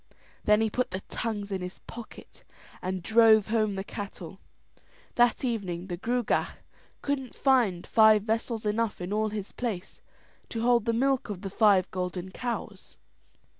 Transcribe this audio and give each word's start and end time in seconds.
Then 0.45 0.61
he 0.61 0.69
put 0.71 0.89
the 0.89 1.01
tongues 1.01 1.51
in 1.51 1.61
his 1.61 1.77
pocket 1.77 2.43
and 2.81 3.03
drove 3.03 3.49
home 3.49 3.75
the 3.75 3.83
cattle. 3.83 4.39
That 5.13 5.45
evening 5.45 5.85
the 5.89 5.95
Gruagach 5.97 6.57
couldn't 7.03 7.35
find 7.35 7.85
vessels 7.85 8.65
enough 8.65 8.99
in 8.99 9.13
all 9.13 9.29
his 9.29 9.51
place 9.51 10.01
to 10.49 10.63
hold 10.63 10.85
the 10.85 10.91
milk 10.93 11.29
of 11.29 11.43
the 11.43 11.51
five 11.51 11.91
golden 11.91 12.31
cows. 12.31 12.97